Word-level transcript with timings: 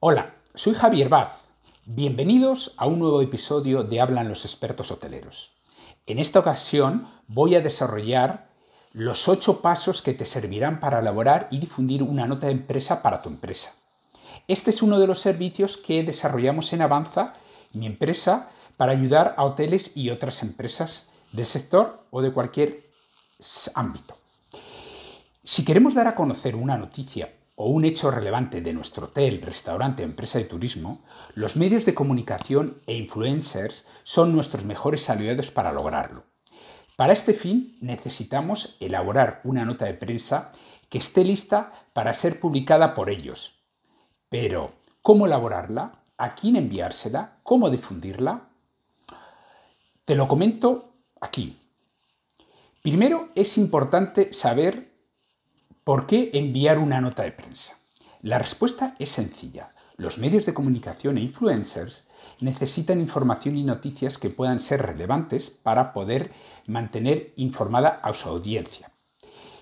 Hola, 0.00 0.36
soy 0.54 0.74
Javier 0.74 1.08
Baz. 1.08 1.46
Bienvenidos 1.84 2.72
a 2.76 2.86
un 2.86 3.00
nuevo 3.00 3.20
episodio 3.20 3.82
de 3.82 4.00
Hablan 4.00 4.28
los 4.28 4.44
expertos 4.44 4.92
hoteleros. 4.92 5.50
En 6.06 6.20
esta 6.20 6.38
ocasión 6.38 7.08
voy 7.26 7.56
a 7.56 7.60
desarrollar 7.60 8.48
los 8.92 9.26
ocho 9.26 9.60
pasos 9.60 10.00
que 10.00 10.14
te 10.14 10.24
servirán 10.24 10.78
para 10.78 11.00
elaborar 11.00 11.48
y 11.50 11.58
difundir 11.58 12.04
una 12.04 12.28
nota 12.28 12.46
de 12.46 12.52
empresa 12.52 13.02
para 13.02 13.22
tu 13.22 13.28
empresa. 13.28 13.74
Este 14.46 14.70
es 14.70 14.82
uno 14.82 15.00
de 15.00 15.08
los 15.08 15.18
servicios 15.18 15.76
que 15.76 16.04
desarrollamos 16.04 16.72
en 16.72 16.82
Avanza, 16.82 17.34
mi 17.72 17.86
empresa, 17.86 18.50
para 18.76 18.92
ayudar 18.92 19.34
a 19.36 19.44
hoteles 19.44 19.96
y 19.96 20.10
otras 20.10 20.44
empresas 20.44 21.08
del 21.32 21.46
sector 21.46 22.04
o 22.12 22.22
de 22.22 22.32
cualquier 22.32 22.88
ámbito. 23.74 24.16
Si 25.42 25.64
queremos 25.64 25.94
dar 25.94 26.06
a 26.06 26.14
conocer 26.14 26.54
una 26.54 26.78
noticia 26.78 27.32
o 27.60 27.66
un 27.66 27.84
hecho 27.84 28.12
relevante 28.12 28.60
de 28.60 28.72
nuestro 28.72 29.06
hotel, 29.06 29.42
restaurante 29.42 30.04
o 30.04 30.06
empresa 30.06 30.38
de 30.38 30.44
turismo, 30.44 31.02
los 31.34 31.56
medios 31.56 31.84
de 31.84 31.92
comunicación 31.92 32.80
e 32.86 32.94
influencers 32.94 33.84
son 34.04 34.30
nuestros 34.32 34.64
mejores 34.64 35.10
aliados 35.10 35.50
para 35.50 35.72
lograrlo. 35.72 36.22
Para 36.94 37.12
este 37.12 37.34
fin 37.34 37.76
necesitamos 37.80 38.76
elaborar 38.78 39.40
una 39.42 39.64
nota 39.64 39.86
de 39.86 39.94
prensa 39.94 40.52
que 40.88 40.98
esté 40.98 41.24
lista 41.24 41.72
para 41.94 42.14
ser 42.14 42.38
publicada 42.38 42.94
por 42.94 43.10
ellos. 43.10 43.58
Pero, 44.28 44.74
¿cómo 45.02 45.26
elaborarla? 45.26 46.04
¿A 46.16 46.36
quién 46.36 46.54
enviársela? 46.54 47.40
¿Cómo 47.42 47.70
difundirla? 47.70 48.50
Te 50.04 50.14
lo 50.14 50.28
comento 50.28 50.94
aquí. 51.20 51.58
Primero 52.82 53.30
es 53.34 53.58
importante 53.58 54.32
saber 54.32 54.87
¿Por 55.88 56.04
qué 56.04 56.28
enviar 56.34 56.78
una 56.78 57.00
nota 57.00 57.22
de 57.22 57.32
prensa? 57.32 57.78
La 58.20 58.38
respuesta 58.38 58.94
es 58.98 59.08
sencilla. 59.08 59.72
Los 59.96 60.18
medios 60.18 60.44
de 60.44 60.52
comunicación 60.52 61.16
e 61.16 61.22
influencers 61.22 62.06
necesitan 62.40 63.00
información 63.00 63.56
y 63.56 63.64
noticias 63.64 64.18
que 64.18 64.28
puedan 64.28 64.60
ser 64.60 64.82
relevantes 64.82 65.48
para 65.48 65.94
poder 65.94 66.30
mantener 66.66 67.32
informada 67.36 68.00
a 68.02 68.12
su 68.12 68.28
audiencia. 68.28 68.90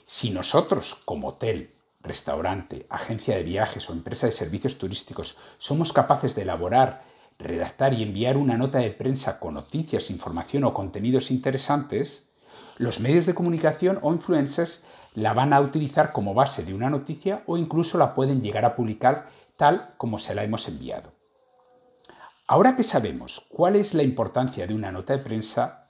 Si 0.05 0.31
nosotros, 0.31 0.97
como 1.05 1.29
hotel, 1.29 1.77
restaurante, 2.01 2.89
agencia 2.91 3.37
de 3.37 3.45
viajes 3.45 3.89
o 3.89 3.93
empresa 3.93 4.27
de 4.27 4.33
servicios 4.33 4.79
turísticos, 4.79 5.37
somos 5.59 5.93
capaces 5.93 6.35
de 6.35 6.43
elaborar, 6.43 7.05
redactar 7.39 7.95
y 7.95 8.03
enviar 8.03 8.37
una 8.37 8.59
nota 8.59 8.79
de 8.79 8.91
prensa 8.91 9.39
con 9.39 9.55
noticias, 9.55 10.11
información 10.11 10.65
o 10.65 10.75
contenidos 10.75 11.31
interesantes, 11.31 12.33
los 12.79 12.99
medios 12.99 13.27
de 13.27 13.35
comunicación 13.37 14.01
o 14.03 14.13
influencers 14.13 14.83
la 15.17 15.33
van 15.33 15.53
a 15.53 15.61
utilizar 15.61 16.13
como 16.13 16.35
base 16.35 16.65
de 16.65 16.75
una 16.75 16.91
noticia 16.91 17.43
o 17.47 17.57
incluso 17.57 17.99
la 17.99 18.15
pueden 18.15 18.43
llegar 18.43 18.65
a 18.65 18.77
publicar 18.77 19.29
tal 19.57 19.95
como 19.97 20.19
se 20.19 20.35
la 20.35 20.45
hemos 20.45 20.69
enviado. 20.69 21.11
Ahora 22.47 22.77
que 22.77 22.85
sabemos 22.85 23.45
cuál 23.49 23.77
es 23.77 23.95
la 23.95 24.03
importancia 24.03 24.67
de 24.67 24.75
una 24.75 24.93
nota 24.93 25.17
de 25.17 25.25
prensa, 25.25 25.89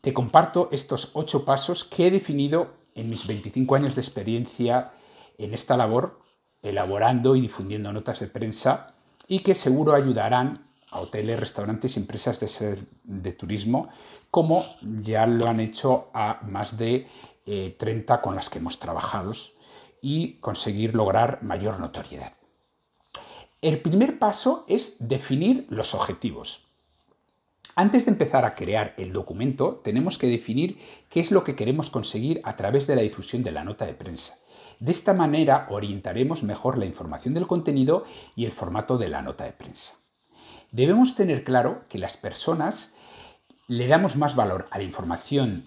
te 0.00 0.12
comparto 0.12 0.68
estos 0.72 1.12
ocho 1.14 1.44
pasos 1.44 1.84
que 1.84 2.08
he 2.08 2.10
definido 2.10 2.74
en 2.94 3.08
mis 3.08 3.26
25 3.26 3.76
años 3.76 3.94
de 3.94 4.02
experiencia 4.02 4.90
en 5.38 5.54
esta 5.54 5.76
labor, 5.76 6.18
elaborando 6.60 7.36
y 7.36 7.40
difundiendo 7.40 7.92
notas 7.92 8.18
de 8.18 8.26
prensa 8.26 8.94
y 9.28 9.40
que 9.40 9.54
seguro 9.54 9.94
ayudarán 9.94 10.66
a 10.90 11.00
hoteles, 11.00 11.38
restaurantes 11.38 11.96
y 11.96 12.00
empresas 12.00 12.40
de, 12.40 12.78
de 13.04 13.32
turismo, 13.32 13.90
como 14.30 14.64
ya 14.82 15.26
lo 15.26 15.46
han 15.46 15.60
hecho 15.60 16.10
a 16.12 16.40
más 16.42 16.76
de 16.76 17.06
30 17.78 18.14
eh, 18.14 18.20
con 18.22 18.34
las 18.34 18.50
que 18.50 18.58
hemos 18.58 18.78
trabajado 18.78 19.32
y 20.00 20.34
conseguir 20.34 20.94
lograr 20.94 21.42
mayor 21.42 21.80
notoriedad. 21.80 22.32
El 23.60 23.80
primer 23.80 24.18
paso 24.18 24.64
es 24.68 24.96
definir 25.00 25.66
los 25.68 25.94
objetivos. 25.94 26.68
Antes 27.74 28.04
de 28.04 28.12
empezar 28.12 28.44
a 28.44 28.54
crear 28.54 28.94
el 28.98 29.12
documento, 29.12 29.76
tenemos 29.76 30.18
que 30.18 30.28
definir 30.28 30.78
qué 31.08 31.20
es 31.20 31.30
lo 31.30 31.44
que 31.44 31.56
queremos 31.56 31.90
conseguir 31.90 32.40
a 32.44 32.56
través 32.56 32.86
de 32.86 32.96
la 32.96 33.02
difusión 33.02 33.42
de 33.42 33.52
la 33.52 33.64
nota 33.64 33.86
de 33.86 33.94
prensa. 33.94 34.38
De 34.80 34.92
esta 34.92 35.12
manera 35.12 35.66
orientaremos 35.70 36.42
mejor 36.42 36.78
la 36.78 36.86
información 36.86 37.34
del 37.34 37.46
contenido 37.46 38.04
y 38.36 38.44
el 38.44 38.52
formato 38.52 38.98
de 38.98 39.08
la 39.08 39.22
nota 39.22 39.44
de 39.44 39.52
prensa. 39.52 39.94
Debemos 40.70 41.14
tener 41.14 41.44
claro 41.44 41.82
que 41.88 41.98
las 41.98 42.16
personas 42.16 42.94
le 43.66 43.86
damos 43.86 44.16
más 44.16 44.36
valor 44.36 44.68
a 44.70 44.78
la 44.78 44.84
información 44.84 45.64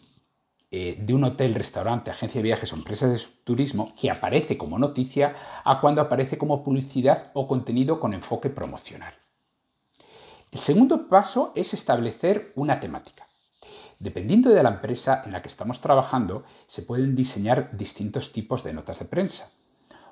eh, 0.74 0.98
de 0.98 1.14
un 1.14 1.26
hotel, 1.26 1.54
restaurante, 1.54 2.12
agencia 2.12 2.40
de 2.40 2.44
viajes 2.44 2.72
o 2.72 2.78
empresa 2.78 3.06
de 3.06 3.20
turismo 3.44 3.94
que 4.00 4.10
aparece 4.10 4.58
como 4.58 4.80
noticia 4.80 5.36
a 5.66 5.82
cuando 5.82 6.00
aparece 6.00 6.38
como 6.38 6.64
publicidad 6.64 7.30
o 7.34 7.46
contenido 7.46 8.00
con 8.00 8.14
enfoque 8.14 8.50
promocional. 8.50 9.14
El 10.50 10.60
segundo 10.60 11.10
paso 11.10 11.52
es 11.56 11.74
establecer 11.74 12.54
una 12.56 12.80
temática. 12.80 13.28
Dependiendo 14.00 14.50
de 14.50 14.64
la 14.64 14.70
empresa 14.70 15.24
en 15.26 15.34
la 15.34 15.42
que 15.42 15.50
estamos 15.50 15.82
trabajando, 15.82 16.46
se 16.68 16.84
pueden 16.84 17.16
diseñar 17.16 17.76
distintos 17.76 18.32
tipos 18.32 18.64
de 18.64 18.72
notas 18.72 19.00
de 19.00 19.06
prensa. 19.06 19.52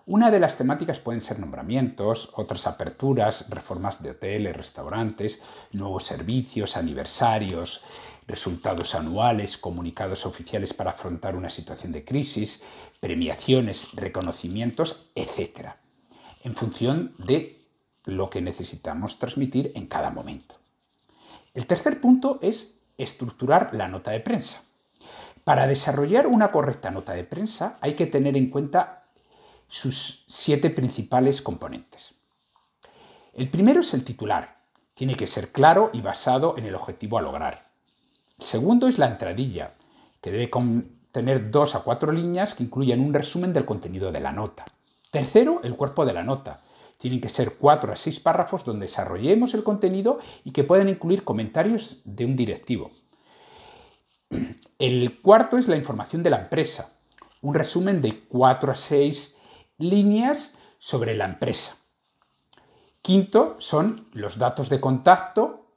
Una 0.06 0.30
de 0.32 0.40
las 0.40 0.58
temáticas 0.58 1.00
pueden 1.00 1.22
ser 1.22 1.40
nombramientos, 1.40 2.32
otras 2.36 2.68
aperturas, 2.68 3.50
reformas 3.50 4.02
de 4.02 4.12
hoteles, 4.12 4.58
restaurantes, 4.58 5.42
nuevos 5.72 6.04
servicios, 6.04 6.78
aniversarios, 6.78 7.84
resultados 8.30 8.94
anuales, 8.94 9.58
comunicados 9.58 10.26
oficiales 10.26 10.74
para 10.74 10.92
afrontar 10.92 11.36
una 11.36 11.50
situación 11.50 11.92
de 11.92 12.06
crisis, 12.06 12.64
premiaciones, 13.00 13.90
reconocimientos, 13.94 15.10
etc., 15.16 15.72
en 16.44 16.56
función 16.56 17.16
de 17.18 17.60
lo 18.06 18.30
que 18.30 18.42
necesitamos 18.42 19.20
transmitir 19.20 19.72
en 19.76 19.88
cada 19.88 20.12
momento. 20.12 20.56
El 21.54 21.66
tercer 21.66 22.00
punto 22.00 22.40
es 22.42 22.82
estructurar 22.98 23.74
la 23.74 23.88
nota 23.88 24.12
de 24.12 24.20
prensa. 24.20 24.64
Para 25.44 25.68
desarrollar 25.68 26.28
una 26.28 26.52
correcta 26.52 26.92
nota 26.92 27.14
de 27.14 27.24
prensa 27.24 27.78
hay 27.82 27.96
que 27.96 28.06
tener 28.06 28.38
en 28.38 28.50
cuenta 28.50 29.08
sus 29.68 30.26
siete 30.28 30.70
principales 30.70 31.42
componentes. 31.42 32.14
El 33.34 33.50
primero 33.50 33.82
es 33.82 33.94
el 33.94 34.06
titular. 34.06 34.60
Tiene 34.94 35.16
que 35.16 35.28
ser 35.28 35.52
claro 35.52 35.90
y 35.94 36.02
basado 36.02 36.58
en 36.58 36.66
el 36.66 36.76
objetivo 36.76 37.18
a 37.18 37.22
lograr. 37.22 37.69
Segundo 38.40 38.88
es 38.88 38.98
la 38.98 39.08
entradilla, 39.08 39.74
que 40.22 40.32
debe 40.32 40.50
contener 40.50 41.52
dos 41.52 41.76
a 41.76 41.82
cuatro 41.82 42.12
líneas 42.12 42.56
que 42.56 42.64
incluyan 42.64 43.02
un 43.02 43.14
resumen 43.14 43.52
del 43.54 43.66
contenido 43.66 44.12
de 44.12 44.22
la 44.22 44.32
nota. 44.32 44.66
Tercero, 45.12 45.60
el 45.64 45.76
cuerpo 45.76 46.06
de 46.06 46.14
la 46.14 46.24
nota. 46.24 46.62
Tienen 46.98 47.20
que 47.20 47.30
ser 47.30 47.56
cuatro 47.56 47.92
a 47.92 47.96
seis 47.96 48.20
párrafos 48.20 48.64
donde 48.64 48.86
desarrollemos 48.86 49.54
el 49.54 49.64
contenido 49.64 50.20
y 50.44 50.52
que 50.52 50.64
puedan 50.64 50.90
incluir 50.90 51.24
comentarios 51.24 52.02
de 52.06 52.26
un 52.26 52.36
directivo. 52.36 52.92
El 54.78 55.22
cuarto 55.22 55.58
es 55.58 55.68
la 55.68 55.76
información 55.76 56.24
de 56.24 56.30
la 56.30 56.42
empresa. 56.42 56.98
Un 57.42 57.56
resumen 57.56 58.02
de 58.02 58.26
cuatro 58.26 58.72
a 58.72 58.76
seis 58.76 59.38
líneas 59.78 60.56
sobre 60.78 61.16
la 61.16 61.26
empresa. 61.26 61.78
Quinto 63.02 63.56
son 63.60 64.08
los 64.14 64.38
datos 64.38 64.70
de 64.70 64.80
contacto 64.80 65.69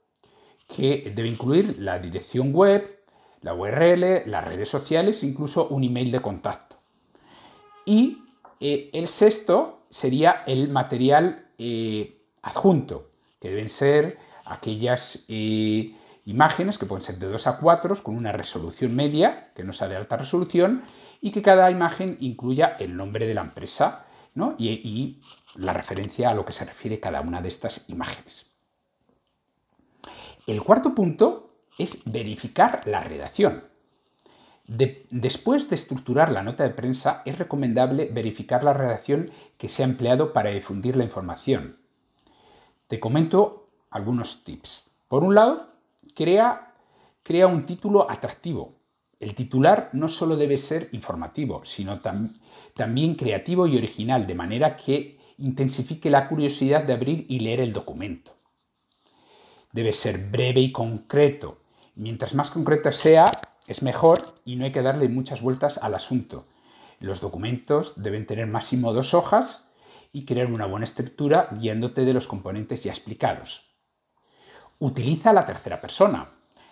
que 0.75 1.11
debe 1.13 1.29
incluir 1.29 1.77
la 1.79 1.99
dirección 1.99 2.53
web, 2.53 3.03
la 3.41 3.53
URL, 3.53 4.23
las 4.25 4.45
redes 4.45 4.69
sociales, 4.69 5.23
incluso 5.23 5.67
un 5.67 5.83
email 5.83 6.11
de 6.11 6.21
contacto. 6.21 6.77
Y 7.85 8.23
eh, 8.59 8.89
el 8.93 9.07
sexto 9.07 9.85
sería 9.89 10.43
el 10.47 10.69
material 10.69 11.47
eh, 11.57 12.21
adjunto, 12.41 13.11
que 13.39 13.49
deben 13.49 13.69
ser 13.69 14.17
aquellas 14.45 15.25
eh, 15.27 15.95
imágenes 16.25 16.77
que 16.77 16.85
pueden 16.85 17.03
ser 17.03 17.17
de 17.19 17.27
2 17.27 17.47
a 17.47 17.57
4 17.59 18.01
con 18.01 18.15
una 18.15 18.31
resolución 18.31 18.95
media, 18.95 19.51
que 19.53 19.63
no 19.63 19.73
sea 19.73 19.89
de 19.89 19.97
alta 19.97 20.17
resolución, 20.17 20.83
y 21.21 21.31
que 21.31 21.41
cada 21.41 21.69
imagen 21.69 22.17
incluya 22.19 22.77
el 22.79 22.95
nombre 22.95 23.27
de 23.27 23.33
la 23.33 23.41
empresa 23.41 24.07
y 24.57 25.21
la 25.55 25.73
referencia 25.73 26.31
a 26.31 26.33
lo 26.33 26.43
que 26.43 26.53
se 26.53 26.65
refiere 26.65 26.99
cada 26.99 27.21
una 27.21 27.41
de 27.41 27.49
estas 27.49 27.87
imágenes. 27.89 28.52
El 30.45 30.61
cuarto 30.61 30.93
punto 30.93 31.51
es 31.77 32.03
verificar 32.11 32.81
la 32.85 33.01
redacción. 33.01 33.63
después 34.65 35.69
de 35.69 35.75
estructurar 35.75 36.33
la 36.33 36.43
nota 36.43 36.65
de 36.65 36.71
prensa, 36.71 37.21
es 37.25 37.39
recomendable 37.39 38.09
verificar 38.11 38.61
la 38.61 38.73
redacción 38.73 39.31
que 39.57 39.69
se 39.69 39.83
ha 39.83 39.85
empleado 39.85 40.33
para 40.33 40.49
difundir 40.49 40.97
la 40.97 41.05
información. 41.05 41.77
Te 42.89 42.99
comento 42.99 43.69
algunos 43.89 44.43
tips. 44.43 44.91
Por 45.07 45.23
un 45.23 45.35
lado, 45.35 45.69
crea, 46.13 46.73
crea 47.23 47.47
un 47.47 47.65
título 47.65 48.11
atractivo. 48.11 48.75
El 49.21 49.35
titular 49.35 49.91
no 49.93 50.09
solo 50.09 50.35
debe 50.35 50.57
ser 50.57 50.89
informativo, 50.91 51.63
sino 51.63 52.01
también 52.01 53.15
creativo 53.15 53.65
y 53.65 53.77
original, 53.77 54.27
de 54.27 54.35
manera 54.35 54.75
que 54.75 55.19
intensifique 55.37 56.09
la 56.09 56.27
curiosidad 56.27 56.83
de 56.83 56.91
abrir 56.91 57.25
y 57.29 57.39
leer 57.39 57.61
el 57.61 57.71
documento 57.71 58.42
debe 59.73 59.91
ser 59.91 60.29
breve 60.29 60.61
y 60.61 60.71
concreto. 60.71 61.57
Mientras 61.95 62.33
más 62.33 62.49
concreta 62.49 62.91
sea, 62.91 63.25
es 63.67 63.81
mejor 63.81 64.35
y 64.45 64.55
no 64.55 64.65
hay 64.65 64.71
que 64.71 64.81
darle 64.81 65.09
muchas 65.09 65.41
vueltas 65.41 65.77
al 65.77 65.95
asunto. 65.95 66.47
Los 66.99 67.19
documentos 67.19 67.93
deben 67.97 68.25
tener 68.25 68.47
máximo 68.47 68.93
dos 68.93 69.13
hojas 69.13 69.69
y 70.13 70.25
crear 70.25 70.47
una 70.47 70.67
buena 70.67 70.85
estructura 70.85 71.49
guiándote 71.51 72.05
de 72.05 72.13
los 72.13 72.27
componentes 72.27 72.83
ya 72.83 72.91
explicados. 72.91 73.73
Utiliza 74.79 75.33
la 75.33 75.45
tercera 75.45 75.81
persona. 75.81 76.29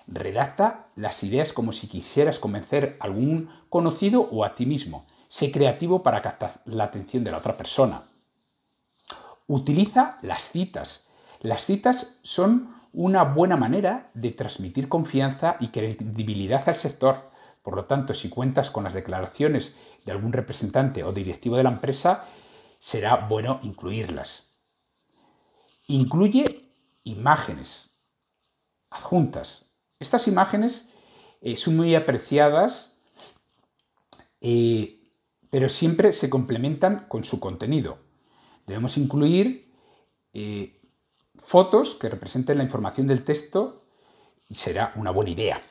Redacta 0.08 0.88
las 0.96 1.24
ideas 1.24 1.54
como 1.54 1.72
si 1.72 1.88
quisieras 1.88 2.40
convencer 2.40 2.98
a 3.00 3.06
algún 3.06 3.50
conocido 3.70 4.22
o 4.22 4.44
a 4.44 4.56
ti 4.56 4.66
mismo. 4.66 5.08
Sé 5.28 5.52
creativo 5.52 6.04
para 6.04 6.22
captar 6.22 6.62
la 6.66 6.84
atención 6.84 7.24
de 7.24 7.32
la 7.32 7.38
otra 7.38 7.58
persona. 7.58 8.04
Utiliza 9.48 10.18
las 10.22 10.50
citas. 10.50 11.08
Las 11.40 11.66
citas 11.66 12.20
son 12.22 12.81
una 12.94 13.24
buena 13.24 13.58
manera 13.58 14.10
de 14.14 14.32
transmitir 14.32 14.90
confianza 14.90 15.58
y 15.60 15.70
credibilidad 15.70 16.68
al 16.68 16.76
sector. 16.76 17.32
Por 17.62 17.76
lo 17.76 17.86
tanto, 17.86 18.14
si 18.14 18.30
cuentas 18.30 18.72
con 18.72 18.84
las 18.84 18.94
declaraciones 18.94 19.76
de 20.06 20.12
algún 20.12 20.34
representante 20.34 21.04
o 21.04 21.12
directivo 21.12 21.58
de 21.58 21.64
la 21.64 21.72
empresa, 21.72 22.26
será 22.80 23.28
bueno 23.28 23.60
incluirlas. 23.64 24.50
Incluye 25.88 26.74
imágenes 27.04 27.98
adjuntas. 28.90 29.66
Estas 30.00 30.28
imágenes 30.28 30.90
eh, 31.42 31.56
son 31.56 31.78
muy 31.78 31.96
apreciadas, 31.96 32.98
eh, 34.42 35.00
pero 35.50 35.70
siempre 35.70 36.14
se 36.14 36.30
complementan 36.30 37.06
con 37.08 37.24
su 37.24 37.40
contenido. 37.40 38.00
Debemos 38.68 38.98
incluir 38.98 39.72
eh, 40.34 40.81
fotos 41.44 41.96
que 41.96 42.10
representen 42.10 42.58
la 42.58 42.64
información 42.64 43.08
del 43.08 43.24
texto 43.24 43.84
y 44.48 44.56
será 44.56 44.94
una 44.96 45.12
buena 45.12 45.32
idea. 45.32 45.62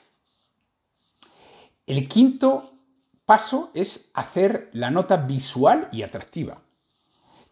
El 1.86 2.08
quinto 2.08 2.72
paso 3.24 3.70
es 3.74 4.10
hacer 4.14 4.70
la 4.72 4.90
nota 4.90 5.16
visual 5.16 5.88
y 5.92 6.02
atractiva. 6.02 6.62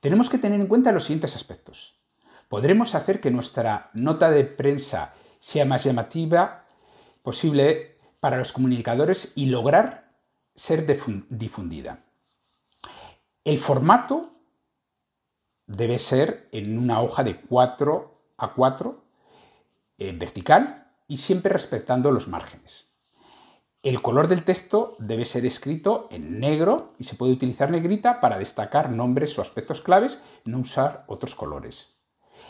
Tenemos 0.01 0.31
que 0.31 0.39
tener 0.39 0.61
en 0.61 0.67
cuenta 0.67 0.93
los 0.93 1.05
siguientes 1.05 1.37
aspectos. 1.37 1.99
Podremos 2.49 2.95
hacer 2.95 3.21
que 3.21 3.31
nuestra 3.31 3.91
nota 3.95 4.31
de 4.31 4.45
prensa 4.45 5.15
sea 5.39 5.65
más 5.65 5.85
llamativa 5.85 6.65
posible 7.23 7.99
para 8.21 8.39
los 8.39 8.53
comunicadores 8.53 9.33
y 9.37 9.47
lograr 9.47 10.13
ser 10.55 10.87
difundida. 11.29 12.05
El 13.45 13.59
formato 13.59 14.38
debe 15.69 15.99
ser 15.99 16.49
en 16.51 16.79
una 16.79 17.01
hoja 17.01 17.23
de 17.23 17.41
4 17.41 18.21
a 18.39 18.55
4 18.55 19.05
eh, 19.99 20.13
vertical 20.19 20.93
y 21.07 21.19
siempre 21.19 21.53
respetando 21.53 22.11
los 22.11 22.27
márgenes. 22.27 22.89
El 23.83 24.03
color 24.03 24.27
del 24.27 24.43
texto 24.43 24.97
debe 24.99 25.25
ser 25.25 25.47
escrito 25.47 26.09
en 26.11 26.41
negro 26.41 26.95
y 26.99 27.05
se 27.05 27.15
puede 27.15 27.33
utilizar 27.33 27.71
negrita 27.71 28.21
para 28.21 28.39
destacar 28.39 28.91
nombres 28.91 29.39
o 29.39 29.43
aspectos 29.43 29.81
claves, 29.81 30.25
no 30.45 30.59
usar 30.59 31.05
otros 31.07 31.35
colores. 31.35 31.99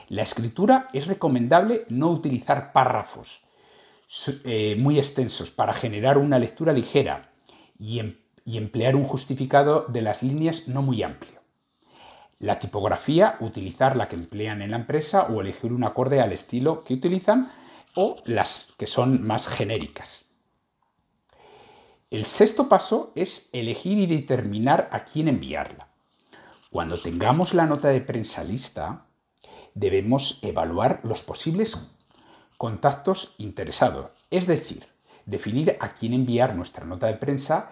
La 0.08 0.22
escritura 0.22 0.88
es 0.92 1.06
recomendable 1.06 1.84
no 1.90 2.10
utilizar 2.10 2.72
párrafos 2.72 3.42
eh, 4.44 4.76
muy 4.78 4.98
extensos 4.98 5.50
para 5.50 5.74
generar 5.74 6.16
una 6.16 6.38
lectura 6.38 6.72
ligera 6.72 7.32
y, 7.78 7.98
em, 7.98 8.16
y 8.44 8.56
emplear 8.56 8.96
un 8.96 9.04
justificado 9.04 9.86
de 9.88 10.02
las 10.02 10.22
líneas 10.22 10.66
no 10.66 10.80
muy 10.80 11.02
amplio. 11.02 11.37
La 12.40 12.58
tipografía, 12.58 13.36
utilizar 13.40 13.96
la 13.96 14.08
que 14.08 14.16
emplean 14.16 14.62
en 14.62 14.70
la 14.70 14.76
empresa 14.76 15.24
o 15.24 15.40
elegir 15.40 15.72
un 15.72 15.84
acorde 15.84 16.20
al 16.20 16.32
estilo 16.32 16.84
que 16.84 16.94
utilizan 16.94 17.50
o 17.94 18.16
las 18.24 18.68
que 18.78 18.86
son 18.86 19.26
más 19.26 19.48
genéricas. 19.48 20.26
El 22.10 22.24
sexto 22.24 22.68
paso 22.68 23.12
es 23.16 23.50
elegir 23.52 23.98
y 23.98 24.06
determinar 24.06 24.88
a 24.92 25.04
quién 25.04 25.28
enviarla. 25.28 25.88
Cuando 26.70 26.96
tengamos 26.96 27.54
la 27.54 27.66
nota 27.66 27.88
de 27.88 28.00
prensa 28.00 28.44
lista, 28.44 29.06
debemos 29.74 30.38
evaluar 30.42 31.00
los 31.02 31.22
posibles 31.22 31.90
contactos 32.56 33.34
interesados, 33.38 34.10
es 34.30 34.46
decir, 34.46 34.86
definir 35.26 35.76
a 35.80 35.92
quién 35.92 36.12
enviar 36.12 36.54
nuestra 36.54 36.84
nota 36.84 37.06
de 37.06 37.14
prensa 37.14 37.70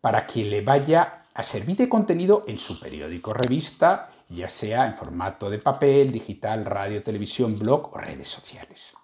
para 0.00 0.26
que 0.26 0.44
le 0.44 0.62
vaya 0.62 1.21
a 1.34 1.42
servir 1.42 1.76
de 1.76 1.88
contenido 1.88 2.44
en 2.46 2.58
su 2.58 2.78
periódico 2.78 3.32
revista, 3.32 4.10
ya 4.28 4.48
sea 4.48 4.86
en 4.86 4.96
formato 4.96 5.50
de 5.50 5.58
papel, 5.58 6.12
digital, 6.12 6.64
radio, 6.64 7.02
televisión, 7.02 7.58
blog 7.58 7.94
o 7.94 7.98
redes 7.98 8.28
sociales. 8.28 8.96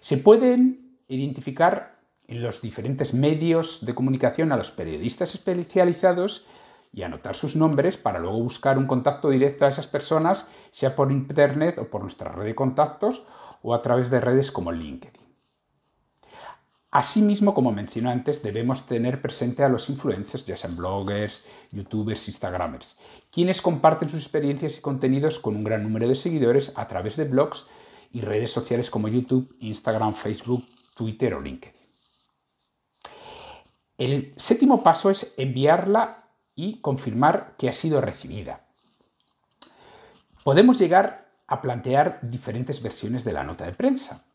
Se 0.00 0.18
pueden 0.18 0.98
identificar 1.08 1.98
en 2.26 2.42
los 2.42 2.60
diferentes 2.60 3.14
medios 3.14 3.84
de 3.84 3.94
comunicación 3.94 4.52
a 4.52 4.56
los 4.56 4.70
periodistas 4.70 5.34
especializados 5.34 6.46
y 6.92 7.02
anotar 7.02 7.34
sus 7.34 7.56
nombres 7.56 7.96
para 7.96 8.18
luego 8.18 8.42
buscar 8.42 8.78
un 8.78 8.86
contacto 8.86 9.30
directo 9.30 9.64
a 9.64 9.68
esas 9.68 9.86
personas, 9.86 10.50
sea 10.70 10.94
por 10.94 11.10
internet 11.10 11.78
o 11.78 11.88
por 11.88 12.02
nuestra 12.02 12.32
red 12.32 12.46
de 12.46 12.54
contactos 12.54 13.24
o 13.62 13.74
a 13.74 13.82
través 13.82 14.10
de 14.10 14.20
redes 14.20 14.50
como 14.50 14.72
LinkedIn. 14.72 15.27
Asimismo, 16.98 17.54
como 17.54 17.70
mencioné 17.70 18.10
antes, 18.10 18.42
debemos 18.42 18.84
tener 18.84 19.22
presente 19.22 19.62
a 19.62 19.68
los 19.68 19.88
influencers, 19.88 20.44
ya 20.44 20.56
sean 20.56 20.74
bloggers, 20.74 21.44
youtubers, 21.70 22.26
instagramers, 22.26 22.98
quienes 23.30 23.62
comparten 23.62 24.08
sus 24.08 24.20
experiencias 24.20 24.78
y 24.78 24.80
contenidos 24.80 25.38
con 25.38 25.54
un 25.54 25.62
gran 25.62 25.84
número 25.84 26.08
de 26.08 26.16
seguidores 26.16 26.72
a 26.74 26.88
través 26.88 27.16
de 27.16 27.26
blogs 27.26 27.68
y 28.10 28.20
redes 28.20 28.50
sociales 28.50 28.90
como 28.90 29.06
YouTube, 29.06 29.54
Instagram, 29.60 30.12
Facebook, 30.12 30.66
Twitter 30.96 31.34
o 31.34 31.40
LinkedIn. 31.40 31.80
El 33.96 34.34
séptimo 34.36 34.82
paso 34.82 35.08
es 35.08 35.34
enviarla 35.36 36.32
y 36.56 36.80
confirmar 36.80 37.54
que 37.56 37.68
ha 37.68 37.72
sido 37.72 38.00
recibida. 38.00 38.66
Podemos 40.42 40.80
llegar 40.80 41.30
a 41.46 41.60
plantear 41.60 42.18
diferentes 42.22 42.82
versiones 42.82 43.22
de 43.22 43.34
la 43.34 43.44
nota 43.44 43.66
de 43.66 43.72
prensa 43.72 44.27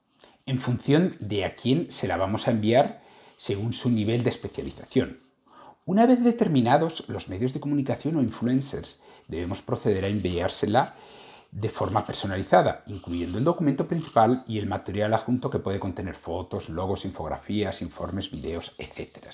en 0.46 0.60
función 0.60 1.16
de 1.20 1.46
a 1.46 1.56
quién 1.56 1.92
se 1.92 2.08
la 2.08 2.18
vamos 2.18 2.48
a 2.48 2.52
enviar 2.52 3.02
según 3.38 3.74
su 3.74 3.90
nivel 3.90 4.24
de 4.24 4.30
especialización. 4.30 5.20
Una 5.86 6.06
vez 6.06 6.24
determinados 6.24 7.08
los 7.10 7.28
medios 7.28 7.54
de 7.54 7.60
comunicación 7.60 8.16
o 8.16 8.22
influencers, 8.22 9.02
debemos 9.28 9.62
proceder 9.62 10.06
a 10.06 10.08
enviársela 10.08 10.96
de 11.52 11.70
forma 11.70 12.06
personalizada, 12.06 12.84
incluyendo 12.88 13.38
el 13.38 13.44
documento 13.44 13.88
principal 13.88 14.44
y 14.48 14.58
el 14.58 14.68
material 14.68 15.14
adjunto 15.14 15.50
que 15.50 15.60
puede 15.60 15.80
contener 15.80 16.16
fotos, 16.16 16.70
logos, 16.70 17.06
infografías, 17.06 17.82
informes, 17.82 18.32
videos, 18.32 18.76
etc. 18.80 19.28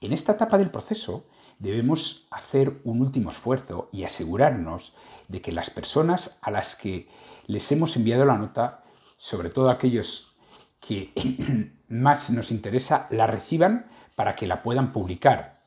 En 0.00 0.12
esta 0.12 0.32
etapa 0.32 0.58
del 0.58 0.70
proceso 0.70 1.26
debemos 1.58 2.28
hacer 2.30 2.80
un 2.84 3.00
último 3.02 3.30
esfuerzo 3.30 3.88
y 3.90 4.04
asegurarnos 4.04 4.94
de 5.26 5.40
que 5.40 5.50
las 5.50 5.70
personas 5.70 6.38
a 6.40 6.50
las 6.50 6.76
que 6.76 7.08
les 7.46 7.72
hemos 7.72 7.96
enviado 7.96 8.24
la 8.24 8.38
nota, 8.38 8.84
sobre 9.18 9.50
todo 9.50 9.68
aquellos 9.68 10.34
que 10.80 11.12
más 11.88 12.30
nos 12.30 12.50
interesa, 12.50 13.06
la 13.10 13.26
reciban 13.26 13.90
para 14.14 14.34
que 14.34 14.46
la 14.46 14.62
puedan 14.62 14.92
publicar, 14.92 15.66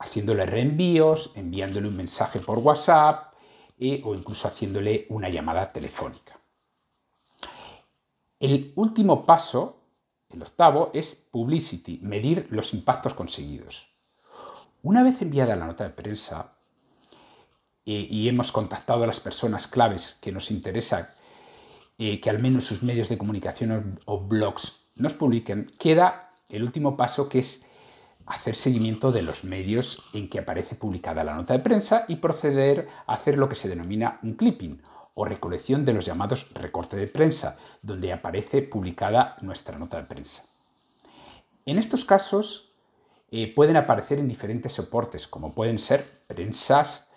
haciéndole 0.00 0.46
reenvíos, 0.46 1.30
enviándole 1.36 1.86
un 1.86 1.96
mensaje 1.96 2.40
por 2.40 2.58
WhatsApp 2.58 3.34
eh, 3.78 4.02
o 4.04 4.14
incluso 4.14 4.48
haciéndole 4.48 5.06
una 5.10 5.28
llamada 5.28 5.72
telefónica. 5.72 6.40
El 8.40 8.72
último 8.74 9.24
paso 9.24 9.78
el 10.30 10.42
octavo 10.42 10.90
es 10.92 11.14
publicity, 11.14 12.00
medir 12.02 12.46
los 12.50 12.74
impactos 12.74 13.14
conseguidos. 13.14 13.88
Una 14.82 15.02
vez 15.02 15.22
enviada 15.22 15.56
la 15.56 15.66
nota 15.66 15.84
de 15.84 15.90
prensa 15.90 16.52
eh, 17.86 18.06
y 18.10 18.28
hemos 18.28 18.52
contactado 18.52 19.04
a 19.04 19.06
las 19.06 19.20
personas 19.20 19.66
claves 19.66 20.18
que 20.20 20.30
nos 20.30 20.50
interesa 20.50 21.14
que 21.98 22.30
al 22.30 22.40
menos 22.40 22.64
sus 22.64 22.82
medios 22.82 23.08
de 23.08 23.18
comunicación 23.18 23.98
o, 24.04 24.20
blogs 24.20 24.88
nos 24.94 25.14
publiquen, 25.14 25.72
queda 25.78 26.32
el 26.48 26.62
último 26.62 26.96
paso 26.96 27.28
que 27.28 27.40
es 27.40 27.66
hacer 28.24 28.54
seguimiento 28.54 29.10
de 29.10 29.22
los 29.22 29.42
medios 29.42 30.04
en 30.12 30.28
que 30.28 30.38
aparece 30.38 30.76
publicada 30.76 31.24
la 31.24 31.34
nota 31.34 31.54
de 31.54 31.58
prensa 31.58 32.04
y 32.06 32.16
proceder 32.16 32.88
a 33.06 33.14
hacer 33.14 33.36
lo 33.36 33.48
que 33.48 33.56
se 33.56 33.68
denomina 33.68 34.20
un 34.22 34.34
clipping 34.34 34.80
o 35.14 35.24
recolección 35.24 35.84
de 35.84 35.92
los 35.92 36.04
llamados 36.04 36.48
recorte 36.54 36.96
de 36.96 37.08
prensa, 37.08 37.58
donde 37.82 38.12
aparece 38.12 38.62
publicada 38.62 39.36
nuestra 39.40 39.76
nota 39.76 39.96
de 39.96 40.04
prensa. 40.04 40.44
En 41.66 41.78
estos 41.78 42.04
casos 42.04 42.72
eh, 43.32 43.52
pueden 43.52 43.76
aparecer 43.76 44.20
en 44.20 44.28
diferentes 44.28 44.72
soportes, 44.72 45.26
como 45.26 45.52
pueden 45.52 45.80
ser 45.80 46.22
prensas 46.28 47.07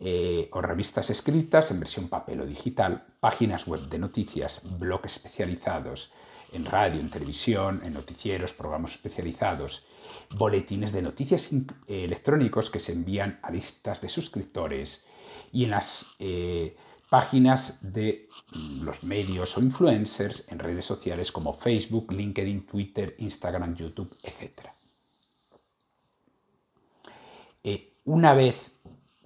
eh, 0.00 0.48
o 0.52 0.60
revistas 0.60 1.10
escritas 1.10 1.70
en 1.70 1.80
versión 1.80 2.08
papel 2.08 2.40
o 2.40 2.46
digital, 2.46 3.04
páginas 3.20 3.66
web 3.66 3.88
de 3.88 3.98
noticias, 3.98 4.62
blogs 4.78 5.16
especializados 5.16 6.12
en 6.52 6.64
radio, 6.64 7.00
en 7.00 7.10
televisión, 7.10 7.80
en 7.84 7.94
noticieros, 7.94 8.52
programas 8.52 8.92
especializados, 8.92 9.86
boletines 10.36 10.92
de 10.92 11.02
noticias 11.02 11.50
eh, 11.52 12.04
electrónicos 12.04 12.70
que 12.70 12.80
se 12.80 12.92
envían 12.92 13.38
a 13.42 13.50
listas 13.50 14.00
de 14.00 14.08
suscriptores 14.08 15.06
y 15.52 15.64
en 15.64 15.70
las 15.70 16.06
páginas 17.12 17.78
de 17.82 18.26
los 18.80 19.04
medios 19.04 19.58
o 19.58 19.60
influencers 19.60 20.50
en 20.50 20.58
redes 20.58 20.86
sociales 20.86 21.30
como 21.30 21.52
Facebook, 21.52 22.10
LinkedIn, 22.10 22.64
Twitter, 22.64 23.14
Instagram, 23.18 23.74
YouTube, 23.74 24.16
etc. 24.22 24.72
Eh, 27.62 27.92
una 28.06 28.32
vez 28.32 28.71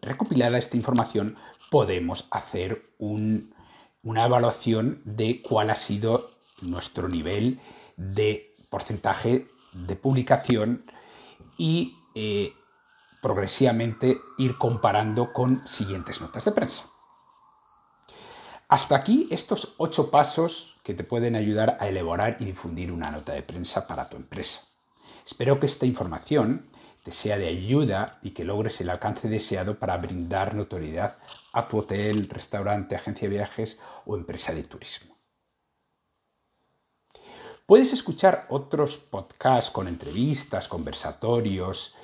recopilada 0.07 0.59
esta 0.59 0.77
información, 0.77 1.37
podemos 1.71 2.27
hacer 2.31 2.91
una 2.99 4.25
evaluación 4.25 5.03
de 5.05 5.43
cuál 5.43 5.71
ha 5.71 5.77
sido 5.77 6.31
nuestro 6.63 7.09
nivel 7.09 7.61
de 7.97 8.55
porcentaje 8.71 9.49
de 9.73 9.97
publicación 9.97 10.85
y 11.59 11.97
eh, 12.15 12.55
progresivamente 13.21 14.19
ir 14.39 14.57
comparando 14.57 15.33
con 15.33 15.67
siguientes 15.67 16.21
notas 16.21 16.45
de 16.45 16.53
prensa. 16.53 16.87
Hasta 18.69 18.97
aquí 18.97 19.29
estos 19.31 19.75
ocho 19.79 20.11
pasos 20.11 20.77
que 20.83 20.95
te 20.95 21.05
pueden 21.05 21.37
ayudar 21.37 21.77
a 21.81 21.89
elaborar 21.89 22.37
y 22.41 22.45
difundir 22.45 22.91
una 22.91 23.11
nota 23.11 23.33
de 23.33 23.43
prensa 23.43 23.87
para 23.87 24.09
tu 24.09 24.17
empresa. 24.17 24.63
Espero 25.25 25.61
que 25.61 25.67
esta 25.67 25.87
información 25.87 26.69
te 27.07 27.13
sea 27.13 27.39
de 27.39 27.47
ayuda 27.47 28.19
y 28.21 28.31
que 28.31 28.43
logres 28.43 28.81
el 28.81 28.91
alcance 28.91 29.29
deseado 29.29 29.79
para 29.79 29.97
brindar 29.97 30.57
notoriedad 30.57 31.19
a 31.53 31.69
tu 31.69 31.79
hotel, 31.79 32.29
restaurante, 32.29 32.97
agencia 32.97 33.29
de 33.29 33.37
viajes 33.37 33.81
o 34.07 34.17
empresa 34.17 34.53
de 34.53 34.65
turismo. 34.65 35.15
Puedes 37.65 37.93
escuchar 37.93 38.47
otros 38.49 38.97
podcasts 38.97 39.71
con 39.71 39.87
entrevistas, 39.87 40.67
conversatorios, 40.67 41.95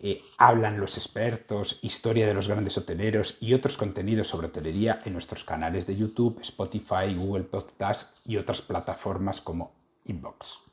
eh, 0.00 0.22
hablan 0.38 0.80
los 0.80 0.96
expertos, 0.96 1.80
historia 1.82 2.26
de 2.26 2.32
los 2.32 2.48
grandes 2.48 2.78
hoteleros 2.78 3.36
y 3.42 3.52
otros 3.52 3.76
contenidos 3.76 4.28
sobre 4.28 4.46
hotelería 4.46 5.00
en 5.04 5.12
nuestros 5.12 5.44
canales 5.44 5.86
de 5.86 5.96
YouTube, 5.96 6.40
Spotify, 6.40 7.14
Google 7.14 7.44
Podcasts 7.44 8.14
y 8.24 8.38
otras 8.38 8.62
plataformas 8.62 9.42
como 9.42 9.74
Inbox. 10.06 10.65